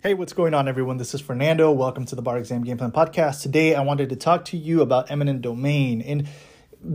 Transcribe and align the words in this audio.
Hey, 0.00 0.14
what's 0.14 0.32
going 0.32 0.54
on, 0.54 0.68
everyone? 0.68 0.96
This 0.98 1.12
is 1.12 1.20
Fernando. 1.20 1.72
Welcome 1.72 2.04
to 2.04 2.14
the 2.14 2.22
Bar 2.22 2.38
Exam 2.38 2.62
Game 2.62 2.78
Plan 2.78 2.92
Podcast. 2.92 3.42
Today, 3.42 3.74
I 3.74 3.80
wanted 3.80 4.10
to 4.10 4.14
talk 4.14 4.44
to 4.44 4.56
you 4.56 4.80
about 4.80 5.10
eminent 5.10 5.42
domain. 5.42 6.00
In 6.00 6.28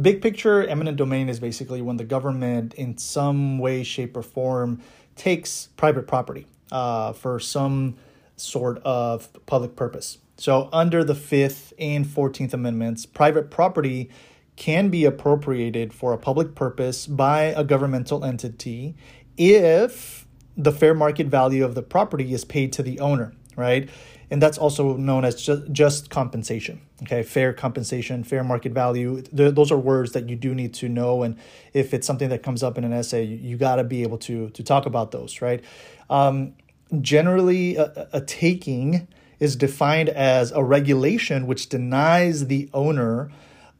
big 0.01 0.21
picture, 0.21 0.65
eminent 0.65 0.95
domain 0.95 1.27
is 1.27 1.37
basically 1.37 1.81
when 1.81 1.97
the 1.97 2.05
government, 2.05 2.73
in 2.75 2.97
some 2.97 3.59
way, 3.59 3.83
shape, 3.83 4.15
or 4.15 4.21
form, 4.21 4.81
takes 5.17 5.67
private 5.75 6.07
property 6.07 6.47
uh, 6.71 7.11
for 7.11 7.41
some 7.41 7.97
sort 8.37 8.77
of 8.85 9.27
public 9.47 9.75
purpose. 9.75 10.19
So, 10.37 10.69
under 10.71 11.03
the 11.03 11.13
Fifth 11.13 11.73
and 11.77 12.07
Fourteenth 12.07 12.53
Amendments, 12.53 13.05
private 13.05 13.51
property 13.51 14.09
can 14.55 14.87
be 14.87 15.03
appropriated 15.03 15.93
for 15.93 16.13
a 16.13 16.17
public 16.17 16.55
purpose 16.55 17.05
by 17.05 17.41
a 17.41 17.65
governmental 17.65 18.23
entity 18.23 18.95
if 19.35 20.25
the 20.57 20.71
fair 20.71 20.93
market 20.93 21.27
value 21.27 21.65
of 21.65 21.75
the 21.75 21.81
property 21.81 22.33
is 22.33 22.45
paid 22.45 22.73
to 22.73 22.83
the 22.83 22.99
owner, 22.99 23.33
right? 23.55 23.89
And 24.29 24.41
that's 24.41 24.57
also 24.57 24.97
known 24.97 25.25
as 25.25 25.41
just, 25.41 25.71
just 25.71 26.09
compensation. 26.09 26.81
Okay, 27.03 27.21
fair 27.21 27.53
compensation, 27.53 28.23
fair 28.23 28.43
market 28.43 28.71
value. 28.71 29.21
The, 29.21 29.51
those 29.51 29.71
are 29.71 29.77
words 29.77 30.13
that 30.13 30.29
you 30.29 30.35
do 30.35 30.55
need 30.55 30.73
to 30.75 30.89
know. 30.89 31.23
And 31.23 31.37
if 31.73 31.93
it's 31.93 32.07
something 32.07 32.29
that 32.29 32.41
comes 32.41 32.63
up 32.63 32.77
in 32.77 32.83
an 32.83 32.93
essay, 32.93 33.23
you, 33.23 33.35
you 33.35 33.57
got 33.57 33.75
to 33.75 33.83
be 33.83 34.01
able 34.03 34.17
to 34.19 34.49
to 34.51 34.63
talk 34.63 34.85
about 34.85 35.11
those, 35.11 35.41
right? 35.41 35.63
Um, 36.09 36.53
generally, 37.01 37.75
a, 37.75 38.07
a 38.13 38.21
taking 38.21 39.07
is 39.39 39.55
defined 39.55 40.09
as 40.09 40.51
a 40.51 40.63
regulation 40.63 41.45
which 41.45 41.67
denies 41.69 42.47
the 42.47 42.69
owner 42.73 43.29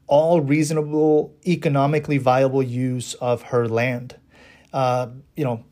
all 0.06 0.40
reasonable, 0.40 1.34
economically 1.46 2.18
viable 2.18 2.62
use 2.62 3.14
of 3.14 3.42
her 3.42 3.66
land. 3.66 4.16
Uh, 4.72 5.08
you 5.34 5.44
know, 5.44 5.64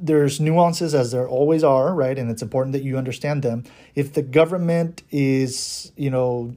there's 0.00 0.40
nuances 0.40 0.94
as 0.94 1.12
there 1.12 1.28
always 1.28 1.62
are, 1.62 1.94
right? 1.94 2.18
And 2.18 2.30
it's 2.30 2.42
important 2.42 2.72
that 2.72 2.82
you 2.82 2.96
understand 2.96 3.42
them. 3.42 3.64
If 3.94 4.12
the 4.12 4.22
government 4.22 5.02
is, 5.10 5.92
you 5.96 6.10
know, 6.10 6.54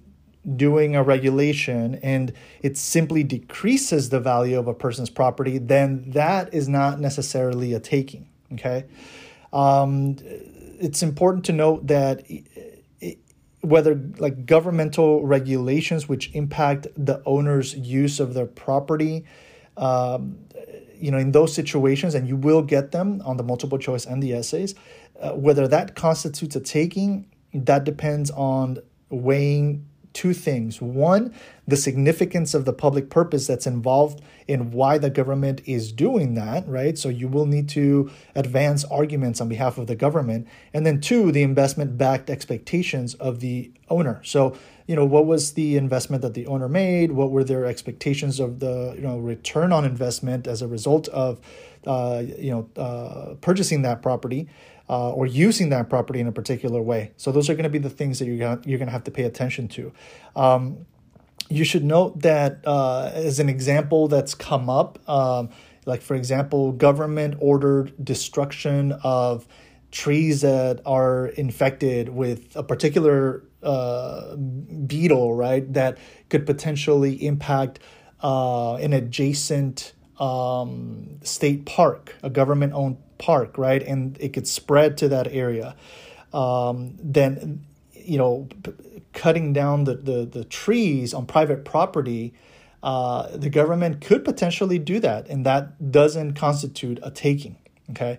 doing 0.56 0.96
a 0.96 1.04
regulation 1.04 1.96
and 2.04 2.34
it 2.62 2.78
simply 2.78 3.24
decreases 3.24 4.10
the 4.10 4.20
value 4.20 4.60
of 4.60 4.68
a 4.68 4.74
person's 4.74 5.10
property, 5.10 5.58
then 5.58 6.04
that 6.12 6.54
is 6.54 6.68
not 6.68 7.00
necessarily 7.00 7.74
a 7.74 7.80
taking. 7.80 8.28
Okay. 8.54 8.86
Um, 9.52 10.18
it's 10.80 11.04
important 11.04 11.46
to 11.46 11.54
note 11.54 11.88
that 11.88 12.24
it, 12.30 13.20
whether 13.62 13.96
like 14.18 14.46
governmental 14.46 15.26
regulations 15.26 16.10
which 16.10 16.30
impact 16.34 16.88
the 16.98 17.22
owner's 17.26 17.74
use 17.76 18.20
of 18.20 18.34
their 18.34 18.46
property, 18.46 19.24
um, 19.78 20.38
you 21.04 21.12
know, 21.12 21.18
in 21.18 21.34
those 21.34 21.54
situations, 21.54 22.16
and 22.16 22.30
you 22.30 22.38
will 22.38 22.62
get 22.62 22.92
them 22.92 23.22
on 23.26 23.36
the 23.36 23.44
multiple 23.44 23.78
choice 23.78 24.06
and 24.06 24.24
the 24.24 24.32
essays, 24.32 24.74
uh, 25.22 25.32
whether 25.32 25.68
that 25.68 25.96
constitutes 25.96 26.56
a 26.56 26.62
taking, 26.62 27.28
that 27.54 27.84
depends 27.84 28.32
on 28.32 28.78
weighing 29.10 29.86
two 30.14 30.34
things. 30.34 30.82
One, 30.82 31.34
the 31.68 31.76
significance 31.76 32.54
of 32.54 32.64
the 32.64 32.72
public 32.72 33.10
purpose 33.10 33.48
that's 33.48 33.68
involved 33.68 34.22
in 34.48 34.72
why 34.72 34.98
the 34.98 35.10
government 35.10 35.62
is 35.66 35.92
doing 35.92 36.36
that, 36.36 36.66
right? 36.70 36.98
So 36.98 37.10
you 37.10 37.28
will 37.28 37.48
need 37.48 37.68
to 37.70 38.10
advance 38.34 38.86
arguments 38.86 39.42
on 39.42 39.50
behalf 39.50 39.78
of 39.78 39.88
the 39.88 39.96
government. 39.96 40.48
And 40.74 40.86
then 40.86 41.02
two, 41.02 41.34
the 41.34 41.44
investment 41.44 41.98
backed 41.98 42.30
expectations 42.30 43.14
of 43.16 43.42
the 43.42 43.74
owner. 43.90 44.22
So, 44.24 44.56
you 44.88 44.96
know, 44.96 45.06
what 45.06 45.26
was 45.26 45.54
the 45.54 45.78
investment 45.78 46.22
that 46.22 46.34
the 46.34 46.48
owner 46.48 46.68
made? 46.68 47.12
What 47.12 47.32
were 47.32 47.44
their 47.44 47.66
expectations 47.66 48.40
of 48.40 48.60
the, 48.60 48.94
you 48.96 49.02
know, 49.02 49.18
return 49.18 49.72
on 49.72 49.86
investment 49.86 50.48
as 50.48 50.62
a 50.62 50.68
result 50.68 51.08
of, 51.10 51.40
uh, 51.88 52.24
you 52.26 52.52
know, 52.52 52.82
uh, 52.82 53.36
purchasing 53.36 53.82
that 53.84 54.02
property? 54.02 54.50
uh, 54.90 55.12
or 55.12 55.26
using 55.26 55.70
that 55.70 55.90
property 55.90 56.20
in 56.20 56.28
a 56.28 56.32
particular 56.32 56.82
way. 56.82 57.12
So 57.18 57.32
those 57.32 57.50
are 57.50 57.54
going 57.54 57.64
to 57.64 57.70
be 57.70 57.80
the 57.80 57.90
things 57.90 58.20
that 58.20 58.26
you're 58.26 58.38
gonna, 58.38 58.62
you're 58.66 58.80
to 58.80 58.92
have 58.92 59.06
to 59.06 59.12
pay 59.12 59.24
attention 59.24 59.68
to. 59.70 59.94
Um, 60.36 60.86
you 61.50 61.64
should 61.64 61.84
note 61.84 62.22
that 62.22 62.60
uh, 62.66 63.12
as 63.14 63.40
an 63.40 63.50
example 63.50 64.08
that's 64.08 64.34
come 64.34 64.70
up, 64.70 64.98
um, 65.10 65.50
like 65.86 66.02
for 66.02 66.16
example, 66.16 66.72
government 66.72 67.36
ordered 67.40 67.94
destruction 68.04 68.94
of 69.04 69.48
trees 69.94 70.42
that 70.42 70.82
are 70.88 71.28
infected 71.28 72.10
with 72.10 72.56
a 72.56 72.64
particular 72.64 73.44
uh, 73.62 74.36
beetle, 74.36 75.36
right? 75.36 75.72
That 75.72 76.00
could 76.30 76.48
potentially 76.48 77.24
impact 77.24 77.78
uh, 78.24 78.76
an 78.78 78.92
adjacent 78.92 79.94
um, 80.20 81.20
state 81.22 81.66
park, 81.66 82.16
a 82.24 82.32
government 82.32 82.74
owned 82.74 82.98
park, 83.20 83.60
right? 83.60 83.84
And 83.84 84.18
it 84.20 84.34
could 84.34 84.48
spread 84.48 84.98
to 84.98 85.10
that 85.10 85.28
area. 85.28 85.76
Um, 86.34 86.96
then, 87.00 87.64
you 87.94 88.18
know, 88.18 88.50
cutting 89.14 89.54
down 89.54 89.84
the, 89.84 89.94
the, 89.94 90.26
the 90.26 90.44
trees 90.44 91.14
on 91.14 91.28
private 91.28 91.66
property, 91.66 92.34
uh, 92.82 93.38
the 93.38 93.50
government 93.50 94.02
could 94.02 94.26
potentially 94.26 94.80
do 94.80 95.00
that, 95.02 95.30
and 95.30 95.46
that 95.46 95.92
doesn't 95.92 96.34
constitute 96.34 97.00
a 97.04 97.12
taking. 97.12 97.58
Okay. 97.92 98.18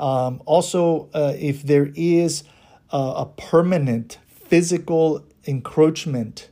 Um, 0.00 0.42
also, 0.46 1.10
uh, 1.12 1.34
if 1.38 1.62
there 1.62 1.92
is 1.94 2.42
a, 2.90 2.96
a 2.96 3.26
permanent 3.36 4.18
physical 4.26 5.24
encroachment 5.44 6.50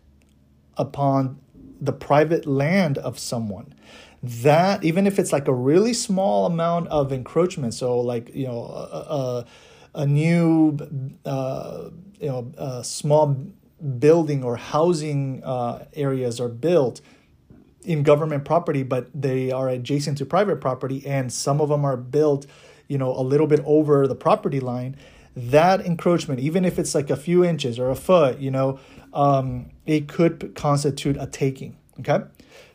upon 0.76 1.40
the 1.80 1.92
private 1.92 2.46
land 2.46 2.98
of 2.98 3.18
someone, 3.18 3.74
that 4.22 4.84
even 4.84 5.06
if 5.06 5.18
it's 5.18 5.32
like 5.32 5.48
a 5.48 5.54
really 5.54 5.92
small 5.92 6.46
amount 6.46 6.88
of 6.88 7.12
encroachment 7.12 7.72
so 7.72 8.00
like 8.00 8.34
you 8.34 8.46
know 8.46 8.64
a, 8.64 9.44
a, 9.94 10.02
a 10.02 10.06
new 10.06 10.76
uh, 11.24 11.88
you 12.20 12.28
know 12.28 12.52
a 12.56 12.82
small 12.82 13.36
building 13.98 14.42
or 14.42 14.56
housing 14.56 15.42
uh, 15.44 15.84
areas 15.94 16.40
are 16.40 16.48
built 16.48 17.00
in 17.84 18.02
government 18.02 18.44
property 18.44 18.82
but 18.82 19.08
they 19.14 19.52
are 19.52 19.68
adjacent 19.68 20.18
to 20.18 20.26
private 20.26 20.60
property 20.60 21.06
and 21.06 21.32
some 21.32 21.60
of 21.60 21.68
them 21.68 21.84
are 21.84 21.96
built 21.96 22.44
you 22.88 22.98
know 22.98 23.12
a 23.16 23.22
little 23.22 23.46
bit 23.46 23.60
over 23.64 24.06
the 24.06 24.14
property 24.14 24.60
line 24.60 24.96
that 25.36 25.80
encroachment 25.80 26.40
even 26.40 26.64
if 26.64 26.78
it's 26.78 26.94
like 26.94 27.10
a 27.10 27.16
few 27.16 27.44
inches 27.44 27.78
or 27.78 27.90
a 27.90 27.96
foot 27.96 28.38
you 28.38 28.50
know 28.50 28.78
um, 29.14 29.70
it 29.86 30.08
could 30.08 30.52
constitute 30.54 31.16
a 31.18 31.26
taking 31.26 31.76
okay 32.00 32.22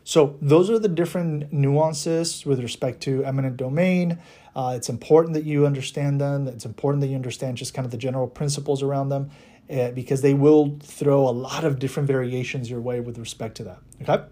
so 0.04 0.36
those 0.42 0.70
are 0.70 0.78
the 0.78 0.88
different 0.88 1.50
nuances 1.50 2.44
with 2.44 2.60
respect 2.60 3.00
to 3.02 3.24
eminent 3.24 3.56
domain. 3.56 4.18
Uh, 4.54 4.74
it's 4.76 4.90
important 4.90 5.32
that 5.34 5.44
you 5.44 5.66
understand 5.66 6.20
them. 6.20 6.46
It's 6.46 6.66
important 6.66 7.00
that 7.00 7.08
you 7.08 7.16
understand 7.16 7.56
just 7.56 7.72
kind 7.72 7.86
of 7.86 7.90
the 7.90 7.96
general 7.96 8.28
principles 8.28 8.82
around 8.82 9.08
them 9.08 9.30
uh, 9.70 9.90
because 9.92 10.20
they 10.20 10.34
will 10.34 10.78
throw 10.82 11.26
a 11.26 11.32
lot 11.32 11.64
of 11.64 11.78
different 11.78 12.06
variations 12.06 12.70
your 12.70 12.80
way 12.80 13.00
with 13.00 13.18
respect 13.18 13.56
to 13.56 13.64
that. 13.64 13.78
Okay. 14.02 14.22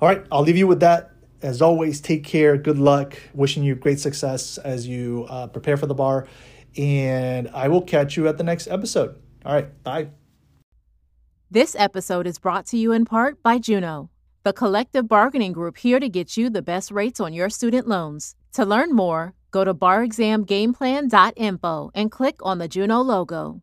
All 0.00 0.08
right. 0.08 0.22
I'll 0.30 0.42
leave 0.42 0.58
you 0.58 0.66
with 0.66 0.80
that. 0.80 1.12
As 1.42 1.62
always, 1.62 2.00
take 2.00 2.24
care. 2.24 2.56
Good 2.56 2.78
luck. 2.78 3.16
Wishing 3.34 3.62
you 3.62 3.74
great 3.74 4.00
success 4.00 4.58
as 4.58 4.86
you 4.86 5.26
uh, 5.28 5.46
prepare 5.48 5.76
for 5.76 5.86
the 5.86 5.94
bar. 5.94 6.26
And 6.76 7.48
I 7.54 7.68
will 7.68 7.82
catch 7.82 8.16
you 8.16 8.28
at 8.28 8.38
the 8.38 8.44
next 8.44 8.68
episode. 8.68 9.16
All 9.44 9.52
right. 9.52 9.82
Bye. 9.82 10.08
This 11.50 11.76
episode 11.78 12.26
is 12.26 12.38
brought 12.38 12.66
to 12.66 12.76
you 12.76 12.92
in 12.92 13.04
part 13.04 13.42
by 13.42 13.58
Juno 13.58 14.10
the 14.46 14.52
collective 14.52 15.08
bargaining 15.08 15.50
group 15.50 15.76
here 15.76 15.98
to 15.98 16.08
get 16.08 16.36
you 16.36 16.48
the 16.48 16.62
best 16.62 16.92
rates 16.92 17.18
on 17.18 17.32
your 17.32 17.50
student 17.50 17.88
loans. 17.88 18.36
To 18.52 18.64
learn 18.64 18.94
more, 18.94 19.34
go 19.50 19.64
to 19.64 19.74
barexamgameplan.info 19.74 21.90
and 21.96 22.12
click 22.12 22.36
on 22.42 22.58
the 22.58 22.68
Juno 22.68 23.00
logo. 23.00 23.62